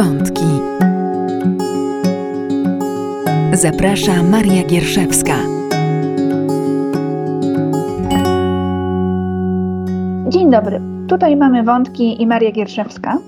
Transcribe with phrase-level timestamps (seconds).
[0.00, 0.44] Wątki.
[3.52, 5.34] Zaprasza Maria Gierszewska.
[10.28, 10.80] Dzień dobry.
[11.08, 13.18] Tutaj mamy wątki i Maria Gierszewska,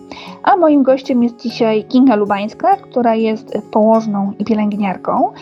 [0.43, 5.33] a moim gościem jest dzisiaj Kinga Lubańska, która jest położną i pielęgniarką.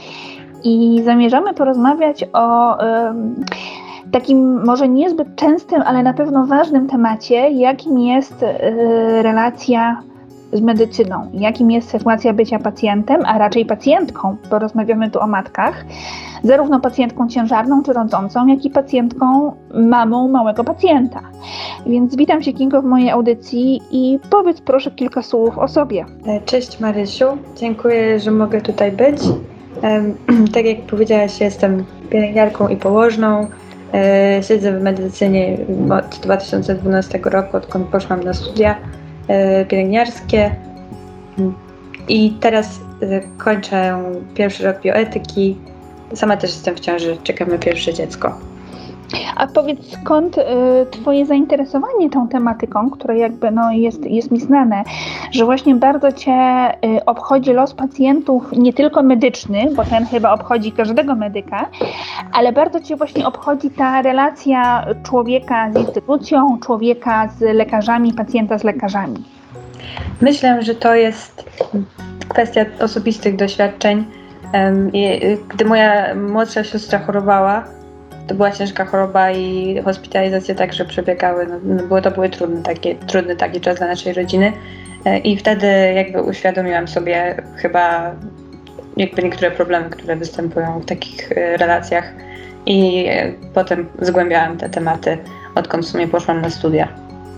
[0.65, 2.79] I zamierzamy porozmawiać o
[4.13, 8.47] takim może niezbyt częstym, ale na pewno ważnym temacie, jakim jest y,
[9.23, 10.03] relacja
[10.53, 15.85] z medycyną, jakim jest sytuacja bycia pacjentem, a raczej pacjentką, bo rozmawiamy tu o matkach,
[16.43, 21.21] zarówno pacjentką ciężarną czy rodzącą, jak i pacjentką, mamą małego pacjenta.
[21.87, 26.05] Więc witam Cię Kingo w mojej audycji i powiedz proszę kilka słów o sobie.
[26.27, 29.19] E, cześć Marysiu, dziękuję, że mogę tutaj być.
[30.55, 33.47] Tak jak powiedziałaś, jestem pielęgniarką i położną.
[33.95, 35.59] E, siedzę w medycynie
[35.99, 38.77] od 2012 roku, odkąd poszłam na studia
[39.69, 40.57] pielęgniarskie.
[42.09, 44.03] I teraz e, kończę
[44.35, 45.57] pierwszy rok bioetyki.
[46.15, 48.50] Sama też jestem w ciąży, czekam na pierwsze dziecko.
[49.37, 50.43] A powiedz, skąd y,
[50.91, 54.83] Twoje zainteresowanie tą tematyką, które jakby no, jest, jest mi znane,
[55.33, 56.33] że właśnie bardzo Cię
[56.85, 61.69] y, obchodzi los pacjentów, nie tylko medyczny, bo ten chyba obchodzi każdego medyka,
[62.33, 68.65] ale bardzo Cię właśnie obchodzi ta relacja człowieka z instytucją, człowieka z lekarzami, pacjenta z
[68.65, 69.25] lekarzami.
[70.21, 71.51] Myślę, że to jest
[72.29, 74.05] kwestia osobistych doświadczeń.
[75.49, 77.65] Gdy moja młodsza siostra chorowała,
[78.31, 81.47] to była ciężka choroba i hospitalizacje także przebiegały.
[81.47, 84.53] No, no, było, to były trudny taki, trudny taki czas dla naszej rodziny.
[85.05, 88.15] E, I wtedy jakby uświadomiłam sobie chyba
[88.97, 92.13] jakby niektóre problemy, które występują w takich e, relacjach
[92.67, 95.19] i e, potem zgłębiałam te tematy,
[95.55, 96.89] odkąd w sumie poszłam na studia.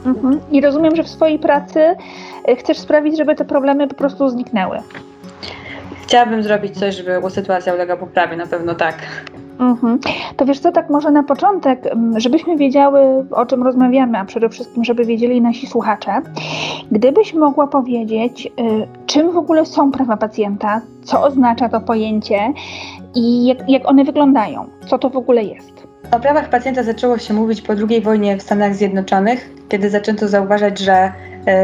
[0.06, 0.41] Mhm.
[0.51, 1.95] I rozumiem, że w swojej pracy
[2.59, 4.79] chcesz sprawić, żeby te problemy po prostu zniknęły.
[6.03, 8.97] Chciałabym zrobić coś, żeby sytuacja uległa poprawie, na pewno tak.
[9.63, 9.99] Mhm.
[10.37, 11.83] To wiesz co, tak może na początek,
[12.17, 13.00] żebyśmy wiedziały,
[13.31, 16.23] o czym rozmawiamy, a przede wszystkim, żeby wiedzieli nasi słuchacze,
[16.93, 18.51] gdybyś mogła powiedzieć, y,
[19.06, 22.53] czym w ogóle są prawa pacjenta, co oznacza to pojęcie
[23.15, 25.87] i jak, jak one wyglądają, co to w ogóle jest.
[26.11, 30.78] O prawach pacjenta zaczęło się mówić po II wojnie w Stanach Zjednoczonych, kiedy zaczęto zauważać,
[30.78, 31.12] że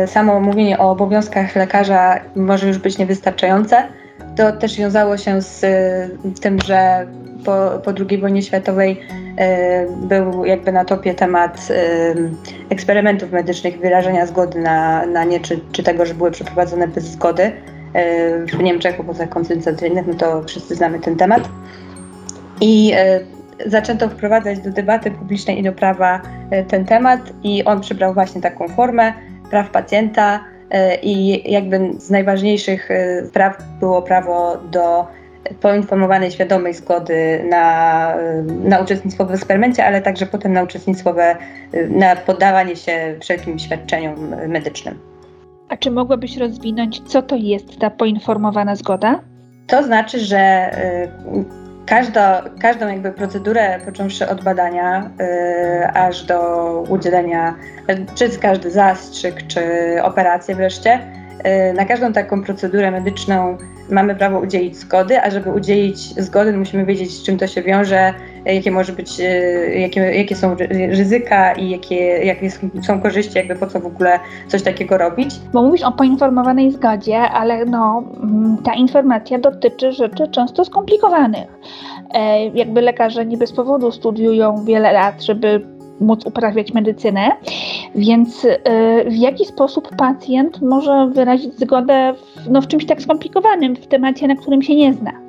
[0.04, 3.82] y, samo mówienie o obowiązkach lekarza może już być niewystarczające.
[4.37, 7.06] To też wiązało się z y, tym, że
[7.44, 9.00] po, po II wojnie światowej
[9.38, 12.15] e, był jakby na topie temat e,
[12.71, 17.43] eksperymentów medycznych, wyrażenia zgody na, na nie, czy, czy tego, że były przeprowadzone bez zgody
[17.43, 21.49] e, w Niemczech, obozach koncentracyjnych, no to wszyscy znamy ten temat.
[22.60, 22.93] I
[23.66, 26.20] zaczęto wprowadzać do debaty publicznej i do prawa
[26.69, 29.12] ten temat i on przybrał właśnie taką formę
[29.50, 30.44] praw pacjenta
[31.03, 32.88] i jakby z najważniejszych
[33.32, 35.06] praw było prawo do
[35.60, 38.14] poinformowanej, świadomej zgody na,
[38.47, 41.36] na uczestnictwo w eksperymencie, ale także potem na uczestnictwo we,
[41.88, 44.98] na poddawanie się wszelkim świadczeniom medycznym.
[45.69, 49.20] A czy mogłabyś rozwinąć, co to jest ta poinformowana zgoda?
[49.66, 50.70] To znaczy, że
[51.34, 51.44] y,
[51.87, 57.54] każda, każdą jakby procedurę, począwszy od badania, y, aż do udzielenia,
[58.14, 59.62] czy każdy zastrzyk, czy
[60.03, 61.00] operację wreszcie,
[61.75, 63.56] na każdą taką procedurę medyczną
[63.91, 68.15] mamy prawo udzielić zgody, a żeby udzielić zgody, musimy wiedzieć, z czym to się wiąże,
[68.44, 69.25] jakie może być, e,
[69.78, 72.50] jakie, jakie są ryzyka i jakie, jakie
[72.82, 75.41] są korzyści, jakby po co w ogóle coś takiego robić.
[75.53, 81.49] Bo mówisz o poinformowanej zgodzie, ale no, mm, ta informacja dotyczy rzeczy często skomplikowanych.
[82.15, 87.31] E, jakby lekarze nie bez powodu studiują wiele lat, żeby móc uprawiać medycynę.
[87.94, 88.59] Więc y,
[89.06, 94.26] w jaki sposób pacjent może wyrazić zgodę w, no, w czymś tak skomplikowanym, w temacie,
[94.28, 95.27] na którym się nie zna?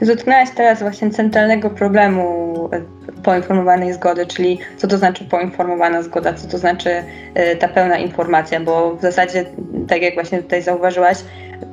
[0.00, 2.80] Dotknęłaś teraz właśnie centralnego problemu e,
[3.22, 6.90] poinformowanej zgody, czyli co to znaczy poinformowana zgoda, co to znaczy
[7.34, 9.44] e, ta pełna informacja, bo w zasadzie,
[9.88, 11.18] tak jak właśnie tutaj zauważyłaś,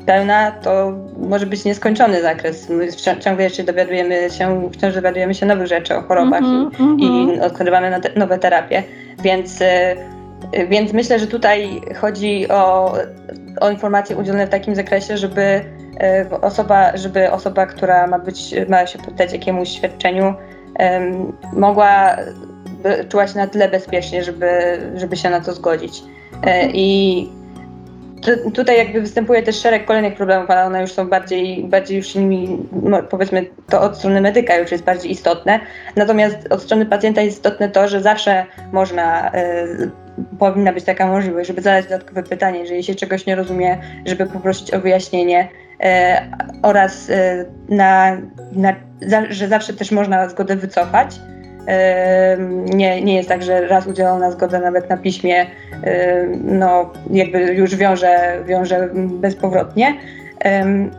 [0.05, 2.69] pełna to może być nieskończony zakres.
[2.69, 2.87] My
[3.19, 6.97] ciągle jeszcze dowiadujemy się, wciąż dowiadujemy się nowych rzeczy o chorobach mm -hmm, i, mm
[6.97, 7.01] -hmm.
[7.01, 7.51] i mhm.
[7.51, 8.83] odkrywamy nowe terapie,
[9.23, 9.95] więc e,
[10.69, 12.93] więc myślę, że tutaj chodzi o,
[13.61, 15.61] o informacje udzielone w takim zakresie, żeby
[16.41, 20.33] osoba, żeby osoba, która ma być, ma się poddać jakiemuś świadczeniu,
[21.53, 22.17] mogła
[23.09, 26.03] czuła się na tyle bezpiecznie, żeby, żeby się na to zgodzić.
[26.43, 27.29] E, I
[28.53, 32.57] tutaj jakby występuje też szereg kolejnych problemów, ale one już są bardziej, bardziej już nimi,
[32.83, 35.59] no, powiedzmy, to od strony medyka już jest bardziej istotne.
[35.95, 39.31] Natomiast od strony pacjenta jest istotne to, że zawsze można
[40.39, 44.73] powinna być taka możliwość, żeby zadać dodatkowe pytanie, jeżeli się czegoś nie rozumie, żeby poprosić
[44.73, 45.49] o wyjaśnienie e,
[46.61, 48.17] oraz e, na,
[48.51, 48.75] na,
[49.29, 51.19] że zawsze też można zgodę wycofać.
[51.67, 55.45] E, nie, nie jest tak, że raz udzielona zgoda nawet na piśmie,
[55.83, 59.97] e, no jakby już wiąże, wiąże bezpowrotnie.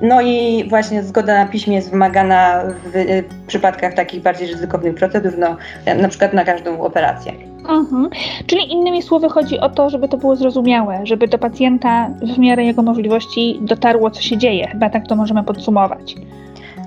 [0.00, 5.56] No i właśnie zgoda na piśmie jest wymagana w przypadkach takich bardziej ryzykownych procedur, no,
[5.96, 7.52] na przykład na każdą operację.
[7.69, 8.11] Mhm.
[8.47, 12.64] Czyli innymi słowy chodzi o to, żeby to było zrozumiałe, żeby do pacjenta w miarę
[12.64, 14.69] jego możliwości dotarło, co się dzieje.
[14.69, 16.14] Chyba tak to możemy podsumować.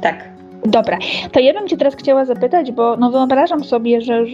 [0.02, 0.35] Tak.
[0.68, 0.98] Dobra,
[1.32, 4.26] to ja bym Cię teraz chciała zapytać, bo no wyobrażam sobie, że,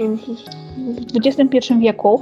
[1.14, 2.20] w XXI wieku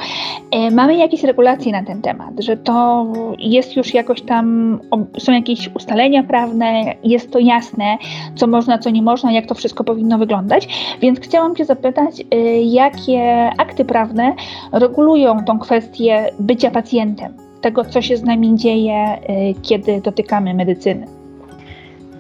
[0.52, 3.06] e, mamy jakieś regulacje na ten temat, że to
[3.40, 4.80] jest już jakoś tam,
[5.18, 7.98] są jakieś ustalenia prawne, jest to jasne,
[8.36, 10.68] co można, co nie można, jak to wszystko powinno wyglądać.
[11.02, 14.36] Więc chciałam Cię zapytać, e, jakie akty prawne
[14.72, 19.18] regulują tą kwestię bycia pacjentem, tego, co się z nami dzieje, e,
[19.62, 21.19] kiedy dotykamy medycyny.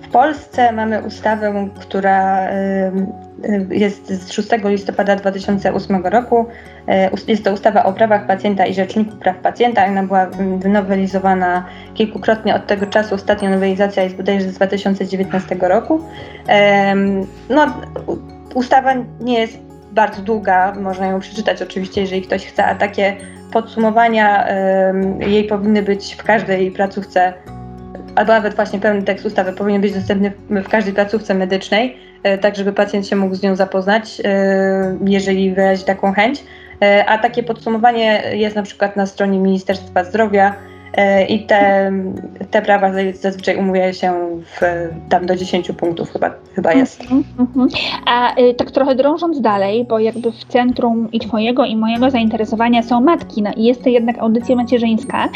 [0.10, 2.48] W Polsce mamy ustawę, która
[3.70, 6.46] jest z 6 listopada 2008 roku.
[7.28, 9.86] Jest to ustawa o prawach pacjenta i rzeczniku praw pacjenta.
[9.86, 10.26] Ona była
[10.58, 13.16] wynowelizowana kilkukrotnie od tego czasu.
[13.16, 16.02] Ostatnia nowelizacja jest bodajże z 2019 roku.
[17.50, 17.66] No,
[18.54, 19.58] ustawa nie jest
[19.92, 23.16] bardzo długa, można ją przeczytać oczywiście, jeżeli ktoś chce, a takie
[23.54, 24.48] podsumowania
[25.20, 27.34] jej powinny być w każdej placówce
[28.16, 32.56] albo nawet właśnie pełny tekst ustawy powinien być dostępny w każdej placówce medycznej, e, tak
[32.56, 36.44] żeby pacjent się mógł z nią zapoznać, e, jeżeli wyrazi taką chęć.
[36.82, 40.56] E, a takie podsumowanie jest na przykład na stronie Ministerstwa Zdrowia
[41.30, 41.92] i te,
[42.52, 44.14] te prawa zazwyczaj umówiają się
[44.46, 44.62] w,
[45.10, 47.12] tam do 10 punktów chyba, chyba jest.
[47.12, 47.68] Mm -hmm.
[48.06, 52.84] A y, tak trochę drążąc dalej, bo jakby w centrum i Twojego i mojego zainteresowania
[52.84, 55.30] są matki, no i jest to jednak audycja macierzyńska.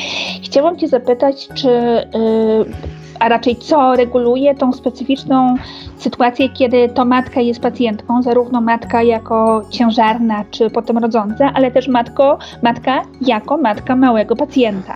[0.43, 5.55] Chciałam Cię zapytać, czy y, a raczej co reguluje tą specyficzną
[5.97, 11.87] sytuację, kiedy to matka jest pacjentką, zarówno matka jako ciężarna czy potem rodząca, ale też
[11.87, 14.95] matko, matka jako matka małego pacjenta.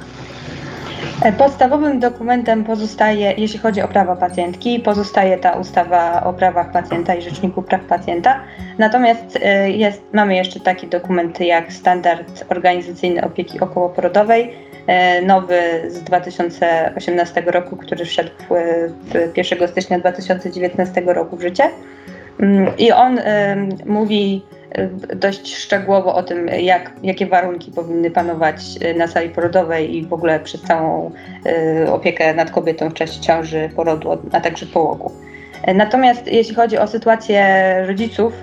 [1.23, 7.15] E, podstawowym dokumentem pozostaje, jeśli chodzi o prawa pacjentki, pozostaje ta ustawa o prawach pacjenta
[7.15, 8.39] i rzeczniku praw pacjenta.
[8.77, 14.53] Natomiast e, jest, mamy jeszcze taki dokument jak standard organizacyjny opieki okołoporodowej,
[14.87, 18.31] e, nowy z 2018 roku, który wszedł
[19.37, 21.63] 1 stycznia 2019 roku w życie.
[22.39, 23.19] Mm, I on
[23.85, 24.41] mówi
[25.15, 30.13] dość szczegółowo o tym, jak, jakie warunki powinny panować y, na sali porodowej i w
[30.13, 31.11] ogóle przez całą
[31.85, 35.11] y, opiekę nad kobietą w czasie ciąży, porodu, a także połogu.
[35.75, 38.33] Natomiast jeśli chodzi o sytuację rodziców,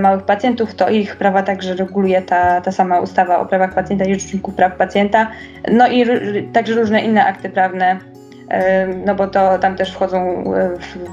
[0.00, 4.14] małych pacjentów, to ich prawa także reguluje ta, ta sama ustawa o prawach pacjenta i
[4.14, 5.30] rzeczniku praw pacjenta,
[5.72, 6.04] no i
[6.52, 7.98] także różne inne akty prawne,
[9.06, 10.44] no bo to tam też wchodzą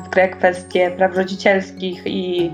[0.05, 2.51] w grę kwestie praw rodzicielskich i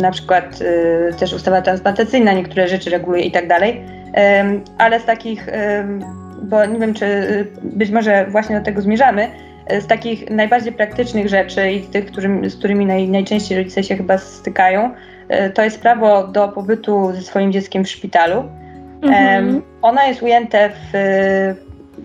[0.00, 3.82] na przykład y, też ustawa transplantacyjna niektóre rzeczy reguluje i tak dalej,
[4.78, 5.46] ale z takich,
[6.42, 9.28] bo nie wiem, czy y, być może właśnie do tego zmierzamy,
[9.72, 13.96] y, z takich najbardziej praktycznych rzeczy i tych, którym, z którymi naj, najczęściej rodzice się
[13.96, 14.90] chyba stykają,
[15.54, 18.44] to jest prawo do pobytu ze swoim dzieckiem w szpitalu.
[19.02, 19.62] Mhm.
[19.82, 20.94] Ona jest ujęte w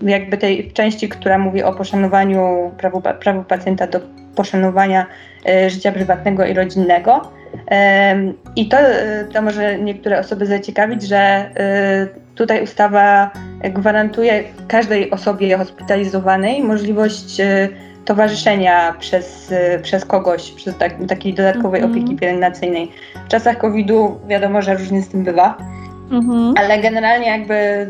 [0.02, 4.00] jakby tej części, która mówi o poszanowaniu prawu, prawu pacjenta do
[4.36, 5.06] poszanowania
[5.68, 7.22] życia prywatnego i rodzinnego.
[8.56, 13.32] I to, e, to może niektóre osoby zaciekawić, że e, tutaj ustawa
[13.64, 17.42] gwarantuje każdej osobie hospitalizowanej możliwość
[18.06, 21.98] towarzyszenia przez, przez kogoś, przez tak, takiej dodatkowej mm -hmm.
[21.98, 22.92] opieki pielęgnacyjnej.
[23.26, 25.58] W czasach COVID-u wiadomo, że różnie z tym bywa,
[26.12, 26.54] mm -hmm.
[26.58, 27.88] ale generalnie jakby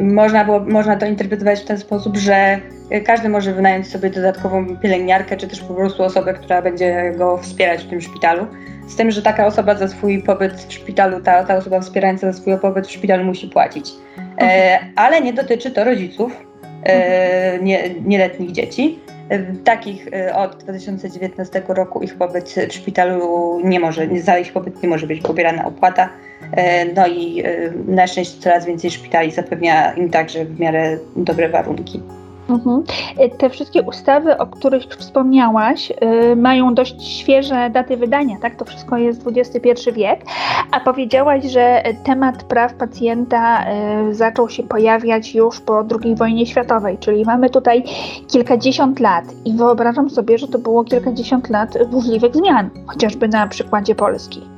[0.00, 2.58] można, było, można to interpretować w ten sposób, że
[3.04, 7.84] każdy może wynająć sobie dodatkową pielęgniarkę, czy też po prostu osobę, która będzie go wspierać
[7.84, 8.46] w tym szpitalu.
[8.88, 12.38] Z tym, że taka osoba za swój pobyt w szpitalu, ta, ta osoba wspierająca za
[12.38, 13.90] swój pobyt w szpitalu musi płacić.
[14.40, 16.32] E, ale nie dotyczy to rodziców
[16.84, 18.98] e, nie, nieletnich dzieci.
[19.28, 24.82] E, takich e, od 2019 roku ich pobyt w szpitalu nie może, za ich pobyt
[24.82, 26.08] nie może być pobierana opłata.
[26.52, 27.42] E, no i
[27.86, 32.02] na szczęście coraz więcej szpitali zapewnia im także w miarę dobre warunki.
[32.48, 32.82] Mhm.
[33.38, 38.56] Te wszystkie ustawy, o których wspomniałaś, yy, mają dość świeże daty wydania, tak?
[38.56, 40.20] To wszystko jest XXI wiek,
[40.70, 43.64] a powiedziałaś, że temat praw pacjenta
[44.10, 47.84] zaczął się pojawiać już po II wojnie światowej, czyli mamy tutaj
[48.28, 53.94] kilkadziesiąt lat i wyobrażam sobie, że to było kilkadziesiąt lat burzliwych zmian, chociażby na przykładzie
[53.94, 54.53] Polski.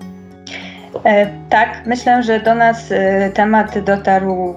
[1.05, 4.55] E, tak, myślę, że do nas e, temat dotarł,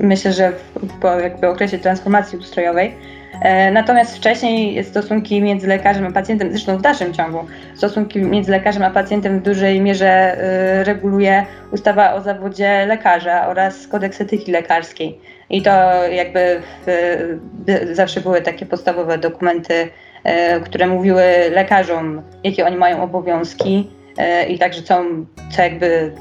[0.00, 0.52] myślę, że
[1.00, 2.94] po jakby okresie transformacji ustrojowej.
[3.42, 7.38] E, natomiast wcześniej stosunki między lekarzem a pacjentem, zresztą w dalszym ciągu,
[7.74, 10.36] stosunki między lekarzem a pacjentem w dużej mierze
[10.84, 15.18] reguluje ustawa o zawodzie lekarza oraz kodeks etyki lekarskiej.
[15.50, 15.70] I to
[16.08, 16.62] jakby
[17.92, 19.88] zawsze były takie podstawowe dokumenty,
[20.64, 23.90] które mówiły lekarzom, jakie oni mają obowiązki,
[24.48, 25.02] i także co,
[25.50, 26.12] co jakby,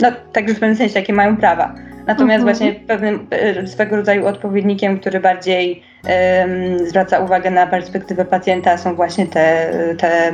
[0.00, 1.74] no także w pewnym sensie jakie mają prawa.
[2.06, 2.42] Natomiast mhm.
[2.42, 8.94] właśnie pewnym e, swego rodzaju odpowiednikiem, który bardziej um, zwraca uwagę na perspektywę pacjenta są
[8.94, 10.32] właśnie te, te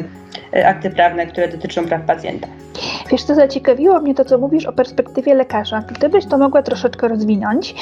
[0.65, 2.47] akty prawne, które dotyczą praw pacjenta.
[3.11, 5.83] Wiesz, co zaciekawiło mnie to, co mówisz o perspektywie lekarza.
[5.89, 7.75] Gdybyś to mogła troszeczkę rozwinąć,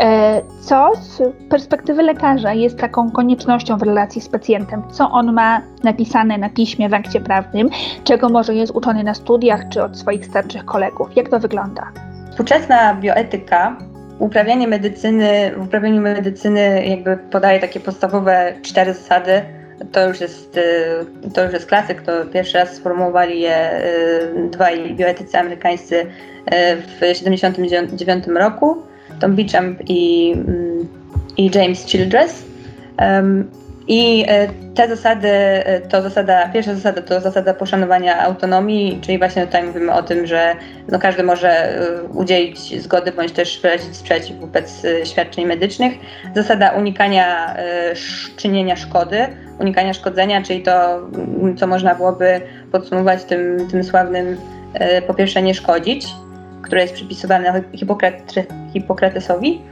[0.00, 4.82] e, co z perspektywy lekarza jest taką koniecznością w relacji z pacjentem?
[4.90, 7.70] Co on ma napisane na piśmie w akcie prawnym,
[8.04, 11.16] czego może jest uczony na studiach czy od swoich starszych kolegów?
[11.16, 12.05] Jak to wygląda?
[12.36, 13.78] Współczesna bioetyka
[14.18, 19.42] uprawianie medycyny, w uprawianiu medycyny jakby podaje takie podstawowe cztery zasady,
[19.92, 24.94] to już jest, y, to już jest klasyk, to pierwszy raz sformułowali je y, dwaj
[24.94, 26.06] bioetycy amerykańscy y,
[26.76, 28.76] w 1979 roku,
[29.20, 30.88] Tom Beecham i, mm,
[31.36, 32.44] i James Childress.
[33.88, 39.46] I e, te zasady, e, to zasada, pierwsza zasada to zasada poszanowania autonomii, czyli właśnie
[39.46, 40.54] tutaj mówimy o tym, że
[40.88, 45.92] no każdy może e, udzielić zgody bądź też wyrazić sprzeciw wobec świadczeń medycznych.
[46.34, 47.56] Zasada unikania
[48.36, 49.18] czynienia szkody,
[49.58, 51.00] unikania szkodzenia, czyli to,
[51.56, 52.40] co można byłoby
[52.72, 54.36] podsumować tym, tym sławnym
[55.06, 56.06] po pierwsze nie szkodzić,
[56.62, 57.62] które jest przypisywane
[58.72, 59.62] Hipokratesowi.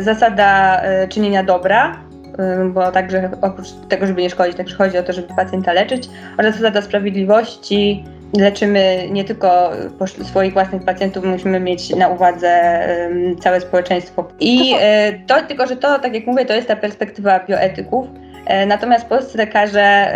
[0.00, 2.11] Zasada czynienia dobra,
[2.70, 6.08] bo także oprócz tego, żeby nie szkodzić, także chodzi o to, żeby pacjenta leczyć,
[6.38, 8.04] oraz zasada sprawiedliwości.
[8.38, 9.70] Leczymy nie tylko
[10.22, 12.80] swoich własnych pacjentów, musimy mieć na uwadze
[13.40, 14.28] całe społeczeństwo.
[14.40, 18.06] I e, to, tylko że to, tak jak mówię, to jest ta perspektywa bioetyków.
[18.46, 20.12] E, natomiast polscy lekarze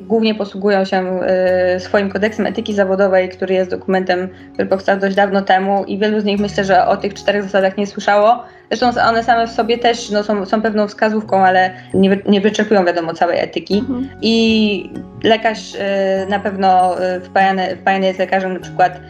[0.00, 5.42] głównie posługują się e, swoim kodeksem etyki zawodowej, który jest dokumentem, który powstał dość dawno
[5.42, 8.44] temu i wielu z nich myślę, że o tych czterech zasadach nie słyszało.
[8.70, 12.84] Zresztą one same w sobie też no, są, są pewną wskazówką, ale nie, nie wyczerpują
[12.84, 13.78] wiadomo całej etyki.
[13.78, 14.08] Mhm.
[14.22, 14.90] I
[15.24, 19.00] lekarz e, na pewno wpajany, wpajany jest lekarzem na przykład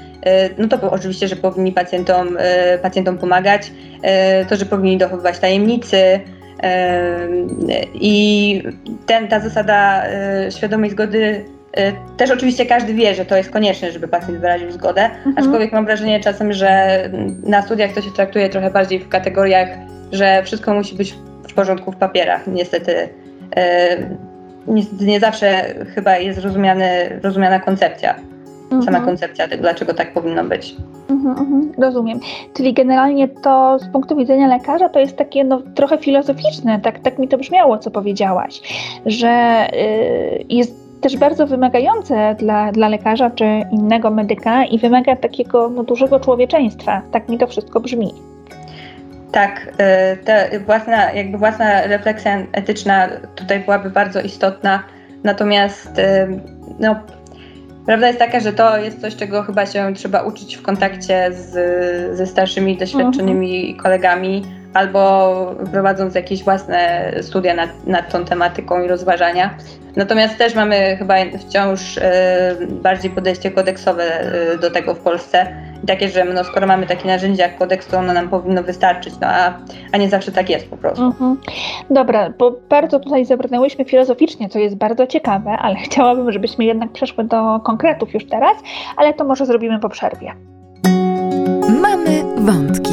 [0.58, 2.38] no to oczywiście, że powinni pacjentom,
[2.82, 3.72] pacjentom pomagać,
[4.48, 6.20] to, że powinni dochowywać tajemnicy,
[7.94, 8.62] i
[9.06, 11.55] ten, ta zasada e, świadomej zgody e,
[12.16, 15.35] też oczywiście każdy wie, że to jest konieczne, żeby pacjent wyraził zgodę, mhm.
[15.38, 17.00] aczkolwiek mam wrażenie czasem, że
[17.42, 19.68] na studiach to się traktuje trochę bardziej w kategoriach,
[20.12, 21.14] że wszystko musi być
[21.49, 22.47] w porządku w papierach.
[22.47, 23.09] Niestety,
[23.56, 23.97] e,
[24.66, 28.14] niestety nie zawsze chyba jest rozumiany, rozumiana koncepcja,
[28.64, 28.83] mhm.
[28.83, 30.76] sama koncepcja tego, dlaczego tak powinno być.
[31.11, 32.21] Mhm, mhm, rozumiem.
[32.54, 37.18] Czyli generalnie to z punktu widzenia lekarza to jest takie no, trochę filozoficzne, tak, tak
[37.18, 38.61] mi to brzmiało, co powiedziałaś,
[39.06, 45.68] że y, jest też bardzo wymagające dla, dla lekarza czy innego medyka i wymaga takiego
[45.68, 47.02] no, dużego człowieczeństwa.
[47.12, 48.14] Tak mi to wszystko brzmi.
[49.32, 49.72] Tak,
[50.12, 50.32] y, ta
[50.66, 54.82] własna, jakby własna refleksja etyczna tutaj byłaby bardzo istotna,
[55.24, 56.40] natomiast y,
[56.78, 56.96] no,
[57.86, 62.16] Prawda jest taka, że to jest coś, czego chyba się trzeba uczyć w kontakcie z,
[62.16, 63.82] ze starszymi, doświadczonymi mhm.
[63.82, 64.42] kolegami,
[64.76, 69.54] albo prowadząc jakieś własne studia nad, nad tą tematyką i rozważania.
[69.97, 72.02] Natomiast też mamy chyba wciąż y,
[72.71, 75.47] bardziej podejście kodeksowe y, do tego w Polsce.
[75.85, 79.14] I takie, że no, skoro mamy takie narzędzia jak kodeks, to ono nam powinno wystarczyć,
[79.21, 79.59] no, a,
[79.92, 81.04] a nie zawsze tak jest po prostu.
[81.04, 81.37] Mhm.
[81.90, 87.25] Dobra, bo bardzo tutaj zabrnęłyśmy filozoficznie, co jest bardzo ciekawe, ale chciałabym, żebyśmy jednak przeszły
[87.25, 88.56] do konkretów już teraz,
[88.97, 90.33] ale to może zrobimy po przerwie.
[91.80, 92.86] Mamy wątki.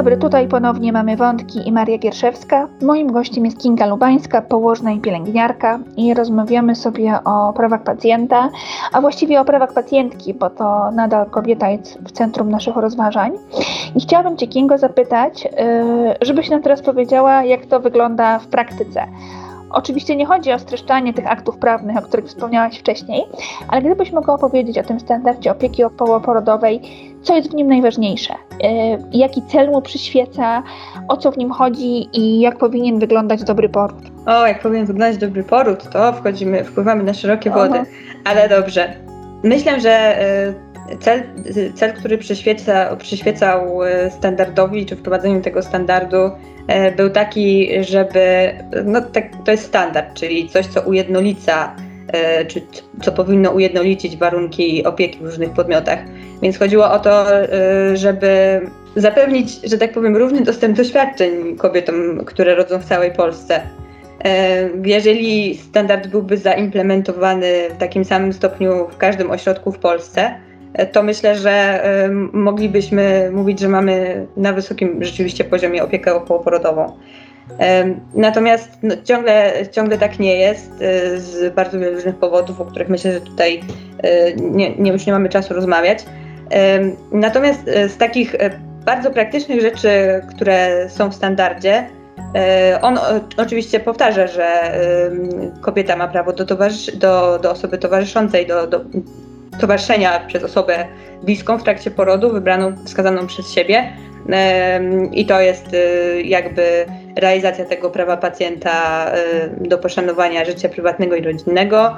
[0.00, 2.68] Dobry, tutaj ponownie mamy wątki i Maria Gierszewska.
[2.82, 8.48] Moim gościem jest Kinga Lubańska, położna i pielęgniarka i rozmawiamy sobie o prawach pacjenta,
[8.92, 13.32] a właściwie o prawach pacjentki, bo to nadal kobieta jest w centrum naszych rozważań.
[13.94, 15.48] I chciałabym Cię, Kingo, zapytać, y,
[16.20, 19.06] żebyś nam teraz powiedziała, jak to wygląda w praktyce.
[19.70, 23.24] Oczywiście nie chodzi o streszczanie tych aktów prawnych, o których wspomniałaś wcześniej,
[23.68, 26.80] ale gdybyś mogła opowiedzieć o tym standardzie opieki okołoporodowej,
[27.22, 28.68] co jest w nim najważniejsze, yy,
[29.12, 30.62] jaki cel mu przyświeca,
[31.08, 33.98] o co w nim chodzi i jak powinien wyglądać dobry poród.
[34.26, 37.78] O, jak powinien wyglądać dobry poród, to wchodzimy, wpływamy na szerokie wody,
[38.24, 38.92] ale dobrze.
[39.42, 40.18] Myślę, że
[41.00, 41.22] cel,
[41.74, 43.78] cel który przyświeca, przyświecał
[44.10, 46.16] standardowi czy wprowadzeniu tego standardu,
[46.96, 48.52] był taki, żeby,
[48.84, 51.74] no tak, to jest standard, czyli coś, co ujednolica,
[52.48, 52.62] czy
[53.02, 55.98] co powinno ujednolicić warunki opieki w różnych podmiotach.
[56.42, 57.26] Więc chodziło o to,
[57.94, 58.60] żeby
[58.96, 63.60] zapewnić, że tak powiem, równy dostęp do świadczeń kobietom, które rodzą w całej Polsce.
[64.24, 70.34] E, jeżeli standard byłby zaimplementowany w takim samym stopniu w każdym ośrodku w Polsce,
[70.74, 76.92] e, to myślę, że e, moglibyśmy mówić, że mamy na wysokim rzeczywiście poziomie opiekę okołoporodową.
[78.14, 80.78] Natomiast no, ciągle, ciągle tak nie jest
[81.16, 83.60] z bardzo wielu różnych powodów, o których myślę, że tutaj
[84.36, 86.04] nie, nie, już nie mamy czasu rozmawiać.
[87.12, 88.34] Natomiast z takich
[88.84, 89.90] bardzo praktycznych rzeczy,
[90.30, 91.86] które są w standardzie,
[92.82, 92.98] on
[93.36, 94.72] oczywiście powtarza, że
[95.60, 98.80] kobieta ma prawo do, towarzysz- do, do osoby towarzyszącej, do, do
[99.60, 100.86] towarzyszenia przez osobę
[101.22, 103.92] bliską w trakcie porodu, wybraną, wskazaną przez siebie.
[105.12, 106.86] I to jest e, jakby
[107.16, 111.96] realizacja tego prawa pacjenta e, do poszanowania życia prywatnego i rodzinnego.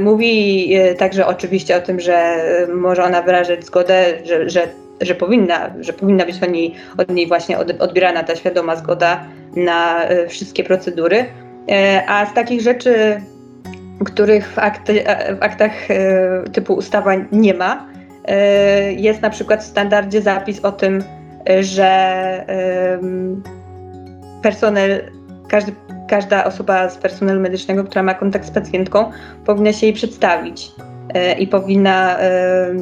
[0.00, 2.36] Mówi także oczywiście o tym, że
[2.74, 4.68] może ona wyrażać zgodę, że, że
[5.00, 9.24] że powinna, że powinna być od niej, od niej właśnie odbierana ta świadoma zgoda
[9.56, 11.24] na wszystkie procedury.
[12.06, 13.20] A z takich rzeczy,
[14.04, 15.04] których w, akty,
[15.40, 15.72] w aktach
[16.52, 17.86] typu ustawa nie ma,
[18.96, 21.02] jest na przykład w standardzie zapis o tym,
[21.60, 21.88] że
[24.42, 25.10] personel,
[25.48, 25.72] każdy,
[26.08, 29.10] każda osoba z personelu medycznego, która ma kontakt z pacjentką,
[29.44, 30.72] powinna się jej przedstawić.
[31.14, 32.72] E, i powinna e, e,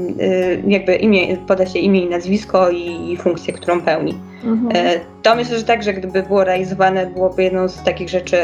[0.66, 4.14] jakby imię, podać jej imię i nazwisko i, i funkcję, którą pełni.
[4.44, 5.00] Mhm.
[5.22, 8.36] To myślę, że także gdyby było realizowane, byłoby jedną z takich rzeczy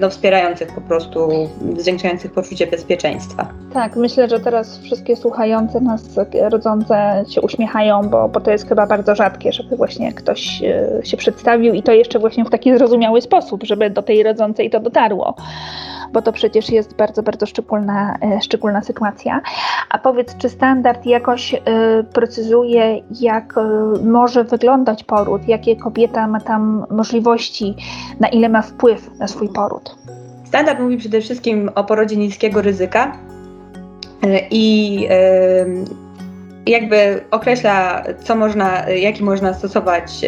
[0.00, 1.28] no, wspierających po prostu,
[1.76, 3.48] zwiększających poczucie bezpieczeństwa.
[3.72, 6.04] Tak, myślę, że teraz wszystkie słuchające nas
[6.50, 10.62] rodzące się uśmiechają, bo, bo to jest chyba bardzo rzadkie, żeby właśnie ktoś
[11.04, 14.80] się przedstawił i to jeszcze właśnie w taki zrozumiały sposób, żeby do tej rodzącej to
[14.80, 15.34] dotarło
[16.12, 19.40] bo to przecież jest bardzo, bardzo szczególna, e, szczególna sytuacja.
[19.90, 21.58] A powiedz, czy standard jakoś y,
[22.12, 27.74] precyzuje, jak y, może wyglądać poród, jakie kobieta ma tam możliwości,
[28.20, 29.96] na ile ma wpływ na swój poród?
[30.44, 33.16] Standard mówi przede wszystkim o porodzie niskiego ryzyka
[34.50, 35.08] i
[36.66, 40.20] jakby określa, co można, jaki można stosować,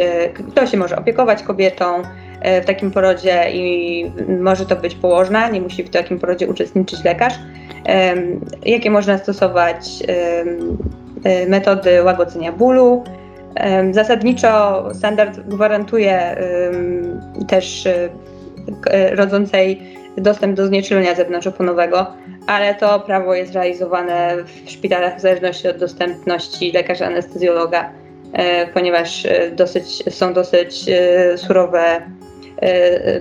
[0.50, 2.02] kto się może opiekować kobietą,
[2.33, 7.04] E, w takim porodzie i może to być położna, nie musi w takim porodzie uczestniczyć
[7.04, 7.34] lekarz.
[8.66, 10.02] Jakie można stosować
[11.24, 13.04] e, metody łagodzenia bólu.
[13.90, 16.36] Zasadniczo standard gwarantuje
[17.48, 22.06] też e, rodzącej dostęp do znieczulenia zewnątrzoponowego,
[22.46, 27.90] ale to prawo jest realizowane w szpitalach w zależności od dostępności lekarza anestezjologa,
[28.74, 29.26] ponieważ
[29.56, 30.84] dosyć, są dosyć
[31.36, 32.13] surowe E,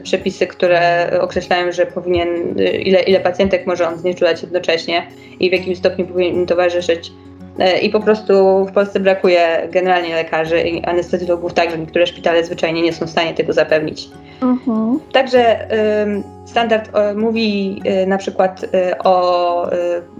[0.03, 5.07] przepisy, które określają, że powinien, ile, ile pacjentek może on znieczulać jednocześnie
[5.39, 7.11] i w jakim stopniu powinien im towarzyszyć.
[7.59, 12.81] E, I po prostu w Polsce brakuje generalnie lekarzy i anestezjologów, także niektóre szpitale zwyczajnie
[12.81, 14.09] nie są w stanie tego zapewnić.
[14.41, 14.99] Mhm.
[15.11, 15.67] Także
[16.45, 18.65] standard e, mówi na przykład
[19.03, 19.69] o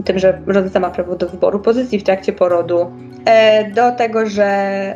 [0.05, 2.91] tym, że rodząca ma prawo do wyboru pozycji w trakcie porodu,
[3.75, 4.93] do tego, że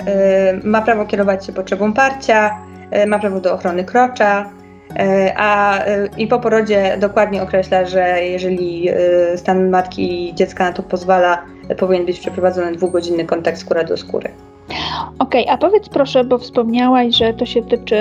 [0.63, 2.66] ma prawo kierować się potrzebą parcia, E,
[3.07, 4.51] ma prawo do ochrony krocza,
[4.95, 8.89] e, a e, i po porodzie dokładnie określa, że jeżeli
[9.35, 11.45] stan matki i dziecka na to pozwala,
[11.77, 14.29] powinien być przeprowadzony dwugodzinny kontakt skóra do skóry.
[15.19, 17.95] Okej, okay, a powiedz proszę, bo wspomniałaś, że to się tyczy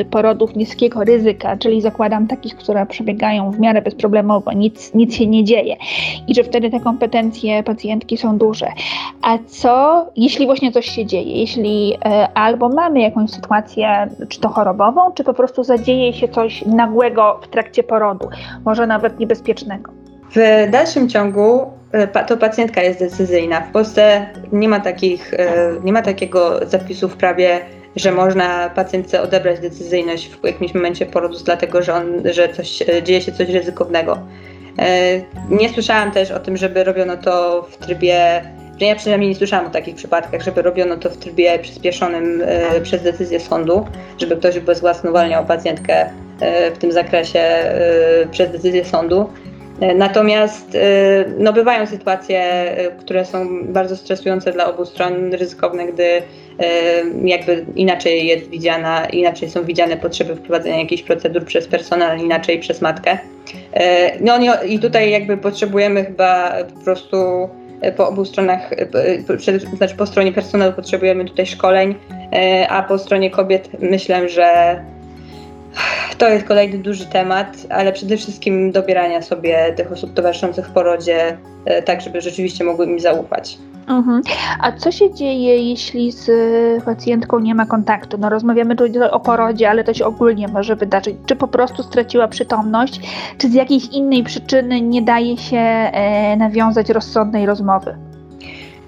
[0.00, 5.26] y, porodów niskiego ryzyka, czyli zakładam takich, które przebiegają w miarę bezproblemowo, nic, nic się
[5.26, 5.76] nie dzieje
[6.28, 8.66] i że wtedy te kompetencje pacjentki są duże.
[9.22, 11.98] A co, jeśli właśnie coś się dzieje, jeśli y,
[12.34, 17.48] albo mamy jakąś sytuację, czy to chorobową, czy po prostu zadzieje się coś nagłego w
[17.48, 18.28] trakcie porodu,
[18.64, 19.92] może nawet niebezpiecznego?
[20.30, 21.75] W dalszym ciągu
[22.26, 23.60] to pacjentka jest decyzyjna.
[23.60, 27.60] W Polsce nie ma, takich, e, nie ma takiego zapisu w prawie,
[27.96, 33.02] że można pacjentce odebrać decyzyjność w jakimś momencie porodu, dlatego że, on, że coś, e,
[33.02, 34.18] dzieje się coś ryzykownego.
[35.50, 38.42] Nie słyszałam też o tym, żeby robiono to w trybie,
[38.80, 42.42] ja przynajmniej nie słyszałam o takich przypadkach, żeby robiono to w trybie przyspieszonym
[42.82, 43.86] przez decyzję sądu,
[44.18, 46.10] żeby ktoś bezwłasnowalniał pacjentkę
[46.74, 47.44] w tym zakresie
[48.30, 49.30] przez decyzję sądu.
[49.80, 55.86] E, natomiast e, no, bywają sytuacje, e, które są bardzo stresujące dla obu stron, ryzykowne,
[55.86, 56.22] gdy
[57.24, 62.80] jakby inaczej jest widziana, inaczej są widziane potrzeby wprowadzenia jakichś procedur przez personel, inaczej przez
[62.80, 63.18] matkę.
[64.20, 67.16] No i tutaj jakby potrzebujemy chyba po prostu
[67.96, 68.70] po obu stronach,
[69.76, 71.94] znaczy po stronie personelu potrzebujemy tutaj szkoleń,
[72.68, 74.76] a po stronie kobiet myślę, że
[76.18, 81.38] to jest kolejny duży temat, ale przede wszystkim dobierania sobie tych osób towarzyszących w porodzie,
[81.84, 83.58] tak żeby rzeczywiście mogły mi zaufać.
[83.88, 84.22] Mhm.
[84.60, 86.30] A co się dzieje, jeśli z
[86.84, 88.18] pacjentką nie ma kontaktu?
[88.18, 91.16] No rozmawiamy tu o porodzie, ale to się ogólnie może wydarzyć.
[91.26, 93.00] Czy po prostu straciła przytomność,
[93.38, 97.96] czy z jakiejś innej przyczyny nie daje się e, nawiązać rozsądnej rozmowy?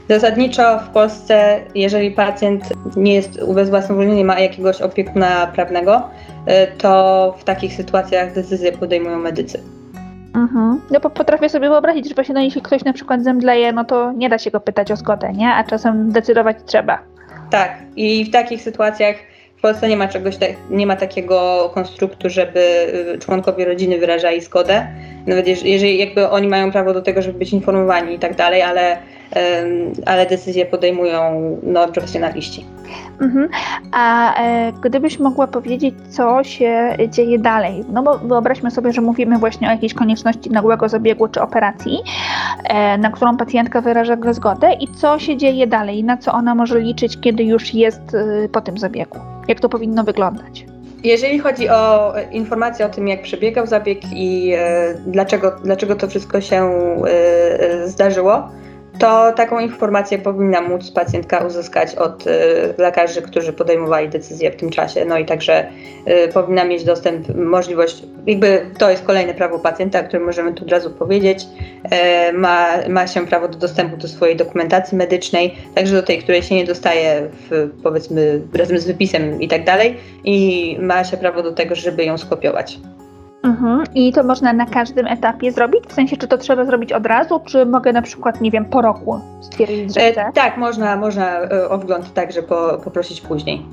[0.08, 2.64] Zasadniczo w Polsce, jeżeli pacjent
[2.96, 6.02] nie jest ubezwłasnowolniony, nie ma jakiegoś opiekuna prawnego,
[6.46, 9.62] e, to w takich sytuacjach decyzje podejmują medycy.
[10.34, 10.80] Mhm.
[10.90, 14.12] No bo potrafię sobie wyobrazić, że właśnie no, jeśli ktoś na przykład zemdleje, no to
[14.12, 15.48] nie da się go pytać o zgodę, nie?
[15.48, 16.98] A czasem decydować trzeba.
[17.50, 17.78] Tak.
[17.96, 19.16] I w takich sytuacjach
[19.58, 20.38] w Polsce nie ma czegoś,
[20.70, 22.60] nie ma takiego konstruktu, żeby
[23.14, 24.86] y, członkowie rodziny wyrażali zgodę.
[25.28, 28.98] Nawet jeżeli jakby oni mają prawo do tego, żeby być informowani i tak dalej, ale,
[30.06, 32.64] ale decyzje podejmują no, profesjonaliści.
[33.20, 33.48] Mhm.
[33.92, 37.84] A e, gdybyś mogła powiedzieć, co się dzieje dalej?
[37.92, 41.98] No bo wyobraźmy sobie, że mówimy właśnie o jakiejś konieczności nagłego zabiegu czy operacji,
[42.64, 46.04] e, na którą pacjentka wyraża zgodę i co się dzieje dalej?
[46.04, 49.18] Na co ona może liczyć, kiedy już jest e, po tym zabiegu?
[49.48, 50.64] Jak to powinno wyglądać?
[51.04, 56.40] Jeżeli chodzi o informacje o tym, jak przebiegał zabieg i e, dlaczego, dlaczego to wszystko
[56.40, 56.70] się
[57.06, 58.48] e, zdarzyło,
[58.98, 62.30] to taką informację powinna móc pacjentka uzyskać od y,
[62.78, 65.04] lekarzy, którzy podejmowali decyzję w tym czasie.
[65.04, 65.68] No i także
[66.08, 70.64] y, powinna mieć dostęp, możliwość, jakby to jest kolejne prawo pacjenta, o którym możemy tu
[70.64, 71.46] od razu powiedzieć,
[72.30, 76.42] y, ma, ma się prawo do dostępu do swojej dokumentacji medycznej, także do tej, której
[76.42, 81.42] się nie dostaje w, powiedzmy razem z wypisem i tak dalej i ma się prawo
[81.42, 82.78] do tego, żeby ją skopiować.
[83.42, 83.84] Mhm.
[83.94, 85.84] I to można na każdym etapie zrobić?
[85.88, 88.82] W sensie, czy to trzeba zrobić od razu, czy mogę na przykład, nie wiem, po
[88.82, 90.26] roku stwierdzić, że chcę?
[90.26, 93.66] E, tak, można, można e, o wgląd także po, poprosić później.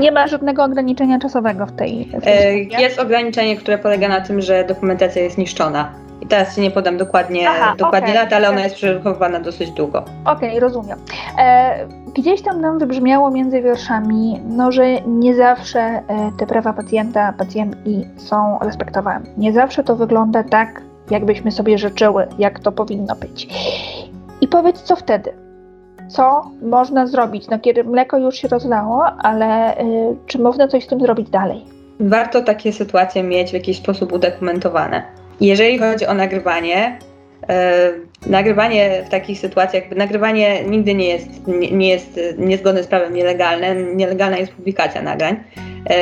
[0.00, 4.20] Nie ma żadnego ograniczenia czasowego w tej, w tej e, Jest ograniczenie, które polega na
[4.20, 5.92] tym, że dokumentacja jest niszczona.
[6.20, 8.22] I teraz Ci nie podam dokładnie, Aha, dokładnie okay.
[8.22, 10.04] lat, ale ona jest przechowywana dosyć długo.
[10.24, 10.98] Okej, okay, rozumiem.
[11.38, 16.02] E, gdzieś tam nam wybrzmiało między wierszami, no, że nie zawsze e,
[16.38, 19.26] te prawa pacjenta, pacjentki są respektowane.
[19.36, 23.48] Nie zawsze to wygląda tak, jakbyśmy sobie życzyły, jak to powinno być.
[24.40, 25.32] I powiedz, co wtedy?
[26.08, 27.48] Co można zrobić?
[27.48, 31.64] No, kiedy mleko już się rozlało, ale y, czy można coś z tym zrobić dalej?
[32.00, 35.02] Warto takie sytuacje mieć w jakiś sposób udokumentowane.
[35.40, 36.98] Jeżeli chodzi o nagrywanie,
[37.48, 37.90] e,
[38.26, 43.14] nagrywanie w takich sytuacjach, jakby nagrywanie nigdy nie jest, nie, nie jest niezgodne z prawem
[43.14, 45.36] nielegalne, nielegalna jest publikacja nagrań,
[45.90, 45.96] e,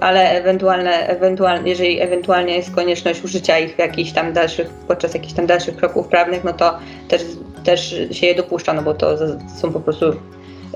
[0.00, 5.34] ale ewentualne, ewentualne, jeżeli ewentualnie jest konieczność użycia ich w jakichś tam dalszych, podczas jakichś
[5.34, 7.22] tam dalszych kroków prawnych, no to też,
[7.64, 9.16] też się je dopuszcza, no bo to
[9.56, 10.04] są po prostu,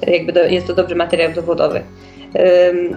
[0.06, 1.82] jakby do, jest to dobry materiał dowodowy.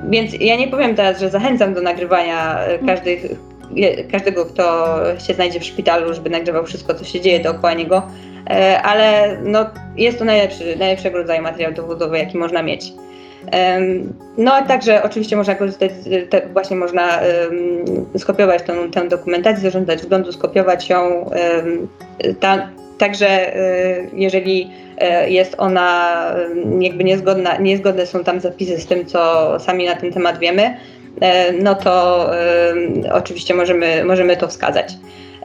[0.10, 3.22] Więc ja nie powiem teraz, że zachęcam do nagrywania każdych
[4.12, 4.95] każdego, kto
[5.27, 8.08] się znajdzie w szpitalu, żeby nagrywał wszystko, co się dzieje dookoła niego,
[8.49, 9.65] e, ale no,
[9.97, 12.93] jest to najlepszy, najlepszego rodzaju materiał dowodowy, jaki można mieć.
[14.38, 15.91] No a także oczywiście można korzystać,
[16.53, 17.19] właśnie można
[18.17, 21.30] skopiować tą, tę dokumentację, zażądać wglądu, skopiować ją.
[22.39, 23.53] Ta, także
[24.08, 26.15] um, jeżeli e, jest ona
[26.80, 30.96] jakby niezgodna, niezgodne są tam zapisy z tym, co sami na ten temat wiemy, E,
[31.62, 32.25] no to
[33.12, 34.93] oczywiście możemy, możemy to wskazać.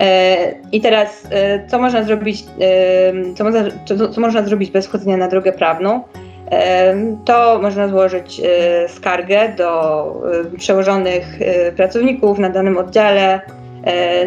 [0.00, 0.37] E,
[0.72, 2.44] I teraz, e, co można zrobić,
[3.37, 3.64] co można,
[4.12, 6.00] co można zrobić bez wchodzenia na drogę prawną?
[7.24, 8.40] To można złożyć
[8.88, 10.22] skargę do
[10.58, 11.38] przełożonych
[11.76, 13.40] pracowników na danym oddziale,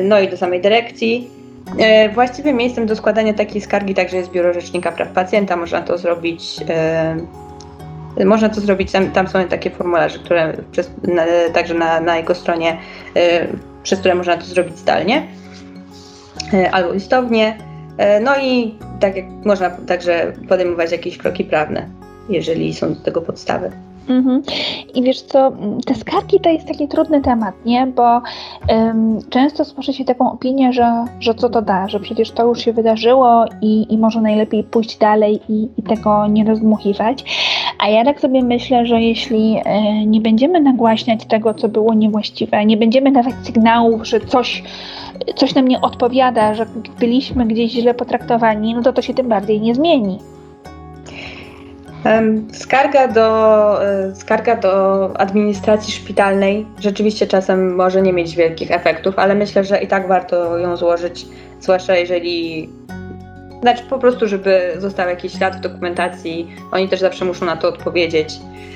[0.03, 1.29] no i do samej dyrekcji.
[2.13, 5.55] Właściwym miejscem do składania takiej skargi także jest Biuro Rzecznika Praw Pacjenta.
[5.55, 6.55] Można to zrobić
[8.25, 12.35] można to zrobić, tam, tam są takie formularze, które przez, na, także na, na jego
[12.35, 12.77] stronie,
[13.17, 13.47] y,
[13.83, 15.27] przez które można to zrobić zdalnie
[16.53, 17.57] y, albo listownie.
[18.17, 21.89] Y, no i tak jak można także podejmować jakieś kroki prawne,
[22.29, 23.71] jeżeli są do tego podstawy.
[24.09, 24.41] Mhm.
[24.95, 25.51] I wiesz co,
[25.85, 27.87] te skargi to jest taki trudny temat, nie?
[27.87, 28.21] Bo
[28.69, 32.59] um, często słyszy się taką opinię, że, że co to da, że przecież to już
[32.59, 37.23] się wydarzyło i, i może najlepiej pójść dalej i, i tego nie rozdmuchiwać.
[37.79, 42.65] A ja tak sobie myślę, że jeśli e, nie będziemy nagłaśniać tego, co było niewłaściwe,
[42.65, 44.63] nie będziemy dawać sygnałów, że coś,
[45.35, 46.65] coś nam nie odpowiada, że
[46.99, 50.19] byliśmy gdzieś źle potraktowani, no to to się tym bardziej nie zmieni.
[52.51, 59.35] Skarga do, e, skarga do administracji szpitalnej rzeczywiście czasem może nie mieć wielkich efektów, ale
[59.35, 61.25] myślę, że i tak warto ją złożyć,
[61.59, 62.69] zwłaszcza jeżeli
[63.65, 67.67] znaczy po prostu, żeby został jakiś ślad w dokumentacji, oni też zawsze muszą na to
[67.67, 68.29] odpowiedzieć.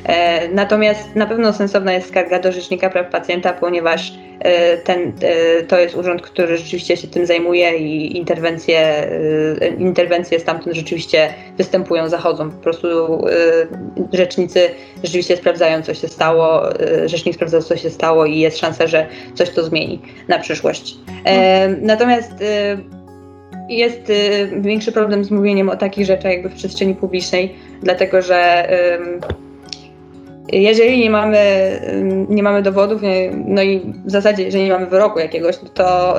[0.03, 5.63] E, natomiast na pewno sensowna jest skarga do Rzecznika Praw Pacjenta, ponieważ e, ten, e,
[5.63, 12.09] to jest urząd, który rzeczywiście się tym zajmuje i interwencje, e, interwencje stamtąd rzeczywiście występują,
[12.09, 12.51] zachodzą.
[12.51, 12.87] Po prostu
[13.27, 14.69] e, rzecznicy
[15.03, 19.07] rzeczywiście sprawdzają, co się stało, e, rzecznik sprawdza, co się stało i jest szansa, że
[19.33, 20.95] coś to zmieni na przyszłość.
[21.81, 22.33] Natomiast
[23.69, 28.69] jest y, większy problem z mówieniem o takich rzeczach jakby w przestrzeni publicznej, dlatego że
[30.51, 31.39] jeżeli nie mamy,
[32.29, 33.01] nie mamy dowodów,
[33.45, 36.15] no i w zasadzie jeżeli nie mamy wyroku jakiegoś, to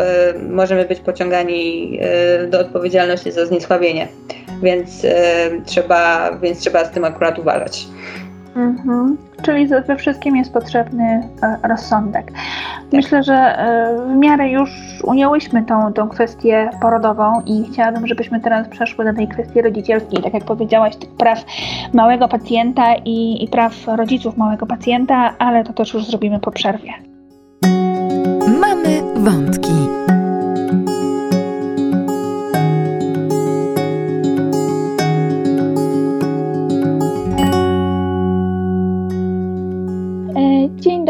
[0.49, 1.99] możemy być pociągani
[2.45, 4.09] y, do odpowiedzialności za zniesławienie,
[4.63, 5.07] więc
[5.67, 7.87] trzeba, więc trzeba z tym akurat uważać.
[8.57, 9.30] Mhm.
[9.43, 12.31] Czyli we wszystkim jest potrzebny e, rozsądek.
[12.33, 12.35] Tak.
[12.93, 14.71] Myślę, że e, w miarę już
[15.05, 20.23] ująłyśmy tą, tą kwestię porodową i chciałabym, żebyśmy teraz przeszły do tej kwestii rodzicielskiej.
[20.23, 21.45] Tak jak powiedziałaś, tych praw
[21.93, 26.93] małego pacjenta i, i praw rodziców małego pacjenta, ale to też już zrobimy po przerwie.
[28.61, 29.70] Mamy wątki.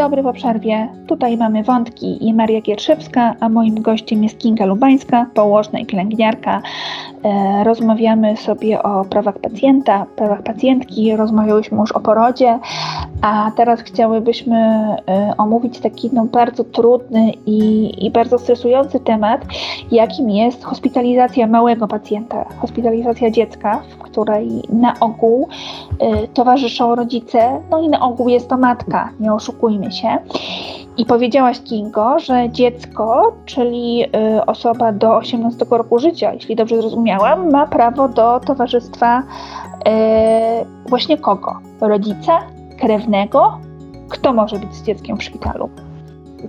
[0.01, 0.87] Dobry po przerwie.
[1.07, 6.61] Tutaj mamy wątki i Maria Gierszewska, a moim gościem jest Kinga Lubańska, położna i pielęgniarka.
[7.23, 12.59] E, rozmawiamy sobie o prawach pacjenta, prawach pacjentki, rozmawiałyśmy już o porodzie,
[13.21, 19.45] a teraz chciałybyśmy e, omówić taki no, bardzo trudny i, i bardzo stresujący temat,
[19.91, 25.47] jakim jest hospitalizacja małego pacjenta, hospitalizacja dziecka, w której na ogół
[25.99, 29.90] e, towarzyszą rodzice, no i na ogół jest to matka, nie oszukujmy
[30.97, 34.03] I powiedziałaś Kingo, że dziecko, czyli
[34.37, 41.17] y, osoba do 18 roku życia, jeśli dobrze zrozumiałam, ma prawo do towarzystwa y, właśnie
[41.17, 41.59] kogo?
[41.81, 42.39] Rodzica?
[42.79, 43.59] Krewnego?
[44.09, 45.69] Kto może być z dzieckiem w szpitalu?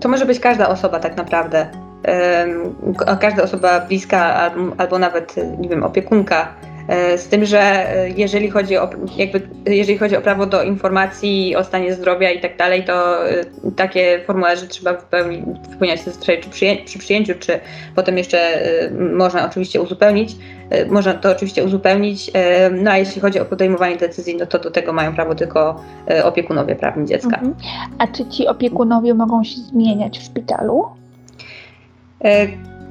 [0.00, 1.66] To może być każda osoba tak naprawdę.
[3.20, 6.48] Każda osoba bliska albo nawet, nie wiem, opiekunka
[7.16, 11.64] z tym, że e, jeżeli chodzi o, jakby, jeżeli chodzi o prawo do informacji o
[11.64, 13.45] stanie zdrowia i tak dalej, to e,
[13.77, 17.61] takie formularze trzeba wypełnić, wypełniać zazwyczaj czy przy, przy przyjęciu, czy
[17.95, 18.62] potem jeszcze
[19.14, 20.37] można oczywiście uzupełnić.
[20.88, 22.31] Można to oczywiście uzupełnić,
[22.83, 25.81] no a jeśli chodzi o podejmowanie decyzji, no to do tego mają prawo tylko
[26.25, 27.37] opiekunowie prawni dziecka.
[27.37, 27.55] Mhm.
[27.99, 30.85] A czy ci opiekunowie mogą się zmieniać w szpitalu?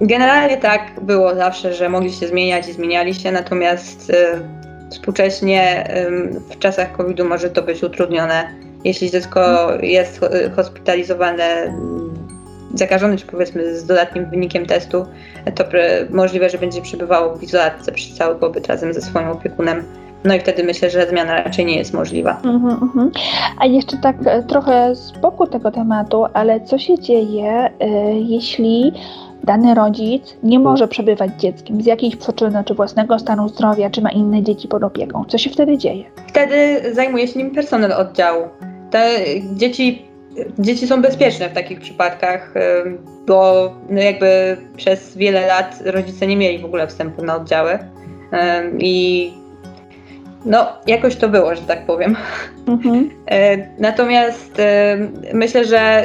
[0.01, 4.15] Generalnie tak było zawsze, że mogli się zmieniać i zmieniali się, natomiast y,
[4.89, 8.47] współcześnie y, w czasach COVID-u może to być utrudnione.
[8.83, 10.19] Jeśli dziecko jest
[10.55, 11.65] hospitalizowane,
[12.73, 15.05] y, zakażone, czy powiedzmy z dodatnim wynikiem testu,
[15.55, 15.63] to
[16.09, 19.83] możliwe, że będzie przebywało w izolatce przez cały pobyt razem ze swoim opiekunem.
[20.23, 22.41] No i wtedy myślę, że zmiana raczej nie jest możliwa.
[22.43, 23.11] Mhm, mhm.
[23.59, 28.93] A jeszcze tak e, trochę z boku tego tematu, ale co się dzieje, y, jeśli
[29.43, 34.11] dany rodzic nie może przebywać dzieckiem z jakiejś przyczyny, czy własnego stanu zdrowia, czy ma
[34.11, 35.25] inne dzieci pod opieką.
[35.27, 36.03] Co się wtedy dzieje?
[36.27, 38.43] Wtedy zajmuje się nim personel oddziału.
[38.91, 39.09] Te
[39.55, 40.05] dzieci,
[40.59, 42.53] dzieci są bezpieczne w takich przypadkach,
[43.27, 47.79] bo no jakby przez wiele lat rodzice nie mieli w ogóle wstępu na oddziały.
[48.79, 49.33] I
[50.45, 52.15] no, jakoś to było, że tak powiem.
[52.67, 53.09] Mhm.
[53.31, 54.97] E, natomiast e,
[55.33, 56.03] myślę, że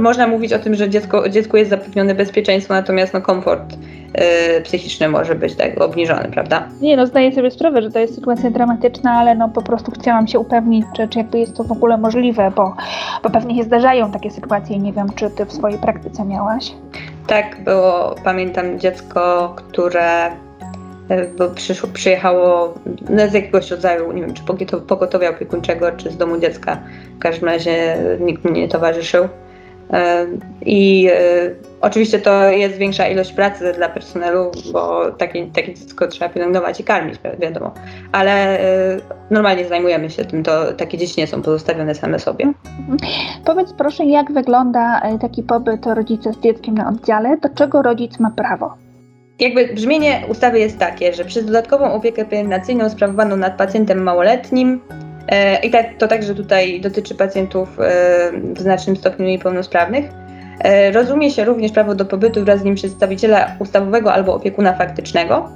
[0.00, 3.74] można mówić o tym, że dziecko, dziecku jest zapewnione bezpieczeństwo, natomiast no, komfort
[4.14, 6.68] e, psychiczny może być tak obniżony, prawda?
[6.80, 10.26] Nie, no zdaję sobie sprawę, że to jest sytuacja dramatyczna, ale no po prostu chciałam
[10.26, 12.76] się upewnić, czy, czy jakby jest to w ogóle możliwe, bo,
[13.22, 16.72] bo pewnie się zdarzają takie sytuacje i nie wiem, czy ty w swojej praktyce miałaś.
[17.26, 20.30] Tak, było, pamiętam dziecko, które
[21.38, 22.74] bo przyszło, przyjechało
[23.10, 24.42] no, z jakiegoś rodzaju, nie wiem, czy
[24.86, 26.78] pogotowia opiekuńczego, czy z domu dziecka.
[27.16, 29.28] W każdym razie nikt mi nie towarzyszył.
[29.92, 30.26] E,
[30.60, 31.14] I e,
[31.80, 36.84] oczywiście to jest większa ilość pracy dla personelu, bo takie, takie dziecko trzeba pielęgnować i
[36.84, 37.74] karmić, wiadomo.
[38.12, 38.58] Ale
[39.30, 42.44] normalnie zajmujemy się tym, to takie dzieci nie są pozostawione same sobie.
[42.44, 42.98] Mhm.
[43.44, 47.36] Powiedz proszę, jak wygląda taki pobyt rodzica z dzieckiem na oddziale?
[47.36, 48.91] Do czego rodzic ma prawo?
[49.40, 54.80] Jakby brzmienie ustawy jest takie, że przez dodatkową opiekę pielęgnacyjną sprawowaną nad pacjentem małoletnim,
[55.28, 57.82] e, i tak, to także tutaj dotyczy pacjentów e,
[58.54, 60.04] w znacznym stopniu niepełnosprawnych,
[60.64, 65.48] e, rozumie się również prawo do pobytu wraz z nim przedstawiciela ustawowego albo opiekuna faktycznego.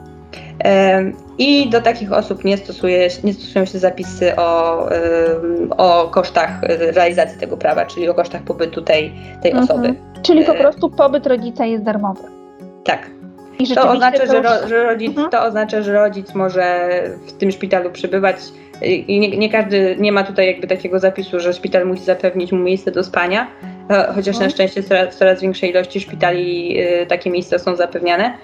[1.38, 4.78] I do takich osób nie, stosuje, nie stosują się zapisy o,
[5.76, 9.12] o kosztach realizacji tego prawa, czyli o kosztach pobytu tej,
[9.42, 9.64] tej mhm.
[9.64, 9.94] osoby.
[10.22, 12.22] Czyli po prostu pobyt rodzica jest darmowy.
[12.84, 13.10] Tak.
[13.74, 15.30] To oznacza, że, ro, że rodzic, mhm.
[15.30, 16.90] to oznacza, że rodzic może
[17.26, 18.36] w tym szpitalu przebywać
[18.82, 22.58] i nie, nie, każdy, nie ma tutaj jakby takiego zapisu, że szpital musi zapewnić mu
[22.58, 23.46] miejsce do spania,
[23.88, 24.50] chociaż na mhm.
[24.50, 28.38] szczęście coraz, coraz większej ilości szpitali y, takie miejsca są zapewniane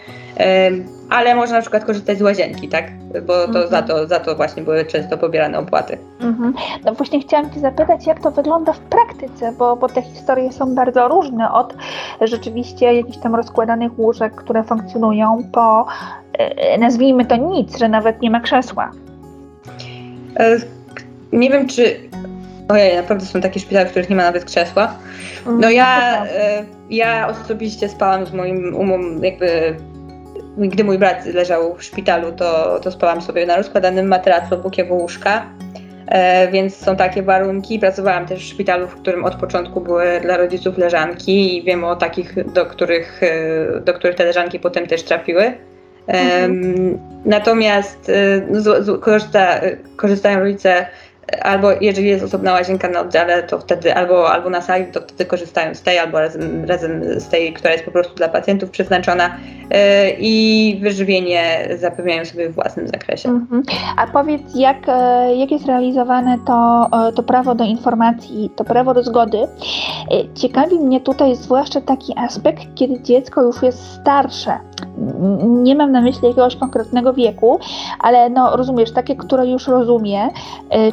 [1.11, 2.85] ale można na przykład korzystać z łazienki, tak?
[3.27, 3.69] Bo to mhm.
[3.69, 5.99] za, to, za to właśnie były często pobierane opłaty.
[6.21, 6.55] Mhm.
[6.85, 10.75] No właśnie chciałam Cię zapytać, jak to wygląda w praktyce, bo, bo te historie są
[10.75, 11.75] bardzo różne od
[12.21, 15.87] rzeczywiście jakichś tam rozkładanych łóżek, które funkcjonują, po
[16.39, 18.91] e, nazwijmy to nic, że nawet nie ma krzesła.
[20.37, 20.57] E,
[21.33, 21.97] nie wiem, czy
[22.69, 24.99] Ojej, naprawdę są takie szpitale, w których nie ma nawet krzesła.
[25.47, 29.77] No mm, ja, e, ja osobiście spałam z moim umą jakby
[30.59, 34.95] gdy mój brat leżał w szpitalu, to, to spałam sobie na rozkładanym matracu obok jego
[34.95, 35.47] łóżka.
[36.07, 37.79] E, więc są takie warunki.
[37.79, 41.97] Pracowałam też w szpitalu, w którym od początku były dla rodziców leżanki i wiem o
[41.97, 45.43] takich, do których, e, do których te leżanki potem też trafiły.
[45.43, 45.55] E,
[46.09, 46.99] mhm.
[47.25, 48.11] Natomiast
[48.51, 49.61] no, z, z, korzysta,
[49.97, 50.87] korzystają rodzice
[51.43, 55.25] albo jeżeli jest osobna łazienka na oddziale, to wtedy albo, albo na sali, to wtedy
[55.25, 59.27] korzystają z tej, albo razem, razem z tej, która jest po prostu dla pacjentów przeznaczona
[59.27, 59.77] yy,
[60.19, 63.29] i wyżywienie zapewniają sobie w własnym zakresie.
[63.29, 63.63] Mhm.
[63.97, 68.95] A powiedz, jak, e, jak jest realizowane to, e, to prawo do informacji, to prawo
[68.95, 69.39] do zgody?
[70.35, 74.59] Ciekawi mnie tutaj zwłaszcza taki aspekt, kiedy dziecko już jest starsze.
[75.47, 77.59] Nie mam na myśli jakiegoś konkretnego wieku,
[78.01, 80.29] ale no rozumiesz, takie, które już rozumie,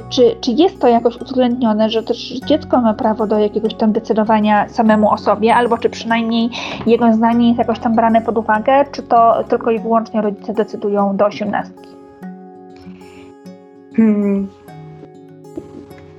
[0.10, 4.70] czy czy, jest to jakoś uwzględnione, że też dziecko ma prawo do jakiegoś tam decydowania
[4.70, 6.50] samemu o sobie, albo czy przynajmniej
[6.86, 11.18] jego zdanie jest jakoś tam brane pod uwagę, czy to tylko i wyłącznie rodzice decydują
[11.18, 11.90] do osiemnastki?
[13.96, 14.48] Hmm.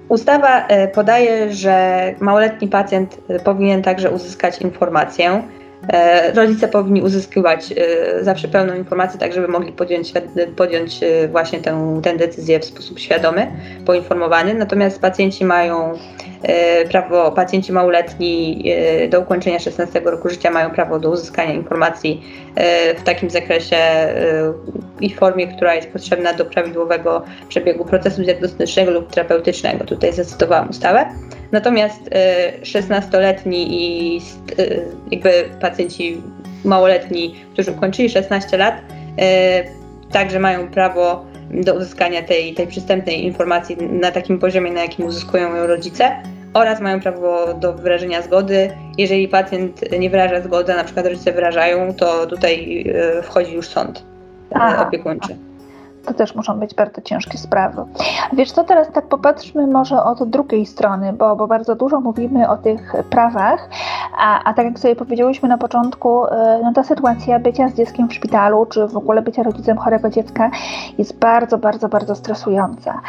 [0.08, 5.59] Ustawa e, podaje, że małoletni pacjent e, powinien także uzyskać informację E,
[6.34, 10.12] rodzice powinni uzyskiwać e, zawsze pełną informację, tak żeby mogli podjąć,
[10.56, 13.46] podjąć e, właśnie tę, tę decyzję w sposób świadomy,
[13.86, 14.54] poinformowany.
[14.54, 15.92] Natomiast pacjenci mają
[16.90, 18.64] prawo, pacjenci małoletni
[19.10, 22.22] do ukończenia 16 roku życia mają prawo do uzyskania informacji
[22.96, 23.76] w takim zakresie
[25.00, 29.84] i formie, która jest potrzebna do prawidłowego przebiegu procesu diagnostycznego lub terapeutycznego.
[29.84, 31.06] Tutaj zacytowałam ustawę.
[31.52, 32.10] Natomiast
[32.62, 34.20] 16-letni e, i
[34.58, 34.76] e,
[35.10, 36.22] jakby pacjenci
[36.64, 38.74] małoletni, którzy ukończyli 16 lat,
[39.18, 39.64] e,
[40.12, 45.56] także mają prawo do uzyskania tej, tej przystępnej informacji na takim poziomie, na jakim uzyskują
[45.56, 46.22] ją rodzice
[46.54, 48.70] oraz mają prawo do wyrażenia zgody.
[48.98, 52.84] Jeżeli pacjent nie wyraża zgody, a na przykład rodzice wyrażają, to tutaj
[53.22, 54.04] wchodzi już sąd
[54.54, 54.86] Aha.
[54.88, 55.49] opiekuńczy
[56.06, 57.82] to też muszą być bardzo ciężkie sprawy.
[58.32, 62.56] Wiesz co, teraz tak popatrzmy może od drugiej strony, bo, bo bardzo dużo mówimy o
[62.56, 63.68] tych prawach,
[64.18, 68.08] a, a tak jak sobie powiedziałyśmy na początku, e, no ta sytuacja bycia z dzieckiem
[68.08, 70.50] w szpitalu, czy w ogóle bycia rodzicem chorego dziecka
[70.98, 73.00] jest bardzo, bardzo, bardzo stresująca.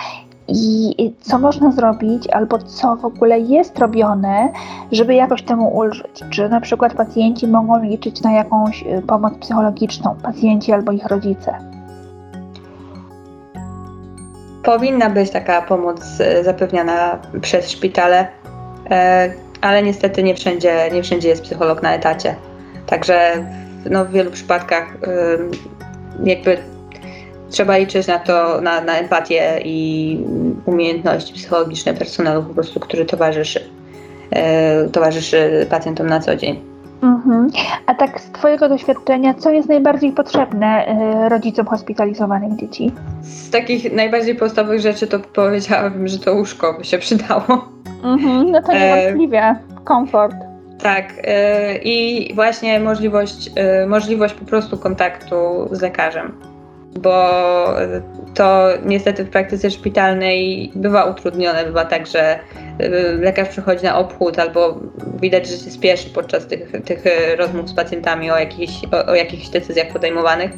[0.47, 4.49] I co można zrobić, albo co w ogóle jest robione,
[4.91, 6.23] żeby jakoś temu ulżyć?
[6.29, 11.80] Czy na przykład pacjenci mogą liczyć na jakąś e, pomoc psychologiczną, pacjenci albo ich rodzice?
[14.63, 18.27] Powinna być taka pomoc e, zapewniana przez szpitale,
[18.91, 22.35] e, ale niestety nie wszędzie, nie wszędzie jest psycholog na etacie.
[22.85, 23.45] Także
[23.89, 24.97] no, w wielu przypadkach
[26.23, 26.57] jakby
[27.49, 30.17] trzeba liczyć na to, na, na empatię i
[30.65, 33.69] umiejętności psychologiczne personelu po prostu, który towarzyszy,
[34.31, 36.70] e, towarzyszy pacjentom na co dzień.
[37.01, 37.47] Mhm.
[37.85, 40.87] A tak z Twojego doświadczenia, co jest najbardziej potrzebne
[41.25, 42.91] y, rodzicom hospitalizowanych dzieci?
[43.21, 47.69] Z takich najbardziej podstawowych rzeczy to powiedziałabym, że to łóżko by się przydało.
[48.03, 50.35] Mhm, no to e, niewątpliwie, e, komfort.
[50.83, 55.35] Tak, e, i właśnie możliwość, e, możliwość po prostu kontaktu
[55.71, 56.31] z lekarzem,
[56.99, 57.29] bo
[58.33, 62.39] to niestety w praktyce szpitalnej bywa utrudnione, bywa tak, że
[62.81, 64.79] Y, lekarz przychodzi na obchód albo
[65.21, 69.15] widać, że się spieszy podczas tych, tych y, rozmów z pacjentami o jakichś, o, o
[69.15, 70.51] jakichś decyzjach podejmowanych.
[70.51, 70.57] Y,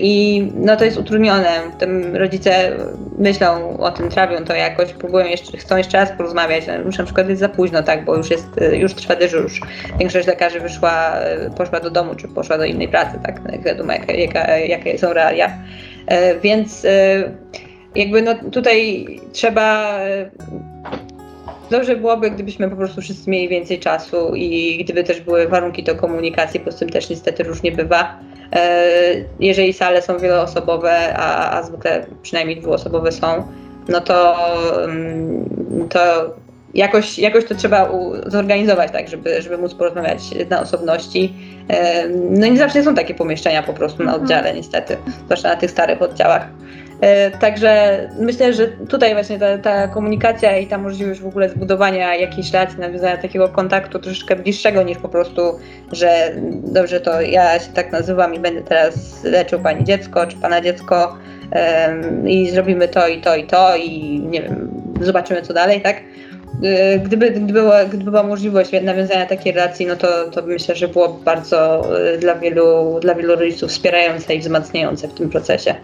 [0.00, 1.48] I no to jest utrudnione.
[1.78, 2.72] Tym rodzice
[3.18, 6.66] myślą o tym, trawią to jakoś, próbują jeszcze, chcą jeszcze raz porozmawiać.
[6.66, 9.50] No, już na przykład jest za późno, tak, bo już jest, już trwa dyżur,
[9.98, 11.12] większość lekarzy wyszła,
[11.56, 15.58] poszła do domu, czy poszła do innej pracy, tak, wiadomo, jakie, jakie, jakie są realia.
[16.42, 16.86] Więc
[17.94, 19.98] jakby no tutaj trzeba
[21.70, 25.94] Dobrze byłoby, gdybyśmy po prostu wszyscy mieli więcej czasu i gdyby też były warunki do
[25.94, 28.18] komunikacji, bo z tym też niestety różnie bywa.
[28.52, 28.90] E,
[29.40, 33.46] jeżeli sale są wieloosobowe, a, a zwykle przynajmniej dwuosobowe są,
[33.88, 34.36] no to,
[34.84, 36.00] mm, to
[36.76, 41.34] jakoś, jakoś to trzeba u, zorganizować tak, żeby, żeby móc porozmawiać na osobności.
[42.30, 44.22] No i nie zawsze są takie pomieszczenia po prostu na mhm.
[44.22, 46.48] oddziale niestety, zwłaszcza na tych starych oddziałach.
[47.00, 52.14] E, także myślę, że tutaj właśnie ta, ta, komunikacja i ta możliwość w ogóle zbudowania
[52.14, 55.40] jakiejś relacji, nawiązania takiego kontaktu troszeczkę bliższego niż po prostu,
[55.92, 56.32] że
[56.64, 61.16] dobrze to ja się tak nazywam i będę teraz leczył pani dziecko czy pana dziecko
[61.52, 64.70] um, i zrobimy to i to i to i nie wiem,
[65.00, 65.96] zobaczymy co dalej, tak?
[66.62, 71.08] E, gdyby, była, gdyby była możliwość nawiązania takiej relacji, no to, to myślę, że było
[71.08, 75.74] bardzo e, dla wielu, dla wielu rodziców wspierające i wzmacniające w tym procesie.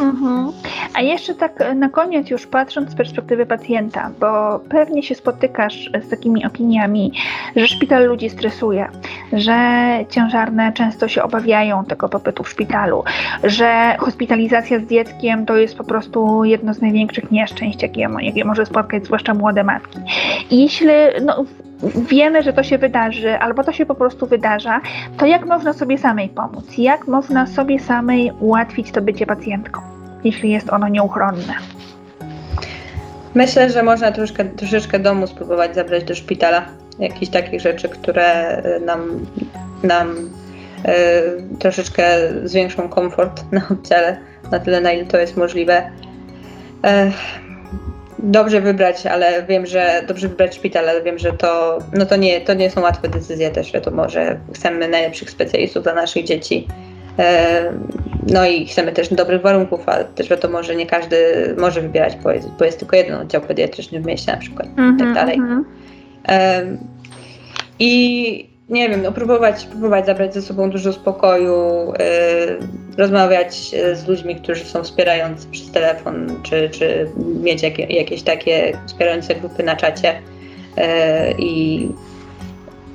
[0.00, 0.52] Mhm.
[0.94, 6.08] A jeszcze tak na koniec już patrząc z perspektywy pacjenta, bo pewnie się spotykasz z
[6.08, 7.12] takimi opiniami,
[7.56, 8.88] że szpital ludzi stresuje,
[9.32, 9.58] że
[10.08, 13.04] ciężarne często się obawiają tego pobytu w szpitalu,
[13.44, 18.66] że hospitalizacja z dzieckiem to jest po prostu jedno z największych nieszczęść, jakie, jakie może
[18.66, 19.98] spotkać zwłaszcza młode matki.
[20.50, 20.88] I jeśli
[21.24, 21.44] no,
[21.82, 24.80] wiemy, że to się wydarzy, albo to się po prostu wydarza,
[25.16, 26.64] to jak można sobie samej pomóc?
[26.78, 29.80] Jak można sobie samej ułatwić to bycie pacjentką,
[30.24, 31.54] jeśli jest ono nieuchronne?
[33.34, 36.66] Myślę, że można troszkę, troszeczkę domu spróbować zabrać do szpitala.
[36.98, 39.26] Jakichś takich rzeczy, które nam,
[39.82, 40.30] nam
[40.84, 41.22] e,
[41.58, 42.04] troszeczkę
[42.44, 44.16] zwiększą komfort na oddziale,
[44.52, 45.90] na tyle, na ile to jest możliwe.
[46.84, 47.10] E,
[48.22, 52.40] dobrze wybrać, ale wiem, że dobrze wybrać szpital, ale wiem, że to, no to, nie,
[52.40, 56.66] to nie są łatwe decyzje też, wiadomo, że chcemy najlepszych specjalistów dla naszych dzieci.
[57.18, 57.72] E,
[58.26, 61.16] no i chcemy też dobrych warunków, ale też wiadomo, że nie każdy
[61.58, 64.92] może wybierać, bo jest, bo jest tylko jeden oddział pediatryczny w mieście na przykład mm
[64.92, 65.36] -hmm, i tak mhm, dalej.
[65.38, 66.76] Mm -hmm.
[67.78, 72.58] I nie wiem, no próbować, próbować zabrać ze sobą dużo spokoju, yy,
[72.98, 77.10] rozmawiać e, z ludźmi, którzy są wspierający przez telefon, czy, czy
[77.42, 80.22] mieć jakie, jakieś takie wspierające grupy na czacie
[80.76, 80.84] yy,
[81.38, 81.88] i,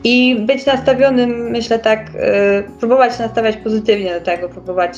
[0.04, 4.98] i być nastawionym, myślę tak, yy, próbować nastawiać pozytywnie do tego, próbować,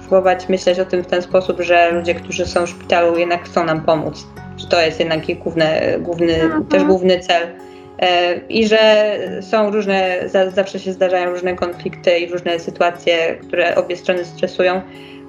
[0.00, 3.64] próbować myśleć o tym w ten sposób, że ludzie, którzy są w szpitalu jednak chcą
[3.64, 6.64] nam pomóc, że to jest jednak główny, główny, mhm.
[6.64, 7.42] też główny cel
[8.48, 10.20] i że są różne,
[10.54, 14.80] zawsze się zdarzają różne konflikty i różne sytuacje, które obie strony stresują,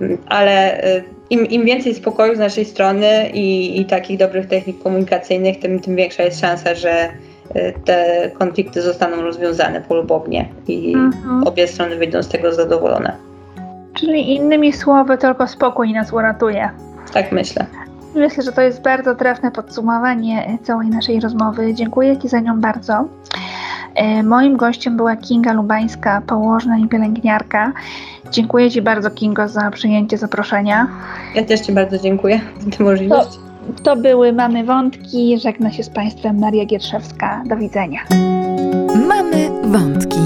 [0.01, 4.83] mm, ale e, im, im więcej spokoju z naszej strony i, i takich dobrych technik
[4.83, 7.09] komunikacyjnych, tym, tym większa jest szansa, że
[7.53, 11.43] e, te konflikty zostaną rozwiązane polubownie i mhm.
[11.43, 13.15] obie strony wyjdą z tego zadowolone.
[13.93, 16.69] Czyli innymi słowy, tylko spokój nas uratuje.
[17.13, 17.65] Tak myślę.
[18.15, 21.73] Myślę, że to jest bardzo trafne podsumowanie całej naszej rozmowy.
[21.73, 23.07] Dziękuję Ci za nią bardzo.
[23.95, 27.73] E, moim gościem była Kinga Lubańska, położna i pielęgniarka.
[28.31, 30.87] Dziękuję Ci bardzo, Kingo, za przyjęcie zaproszenia.
[31.35, 33.29] Ja też Ci bardzo dziękuję za tę możliwość.
[33.75, 35.39] To, to były Mamy Wątki.
[35.39, 37.43] Żegna się z Państwem Maria Gierszewska.
[37.45, 37.99] Do widzenia.
[39.07, 40.24] Mamy Wątki.